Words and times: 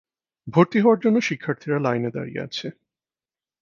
ভর্তি 0.47 0.77
হওয়ার 0.79 0.99
জন্য 0.99 1.17
শিক্ষার্থীরা 1.21 1.77
লাইনে 1.79 2.09
দাঁড়িয়ে 2.11 2.43
আছে। 2.43 2.67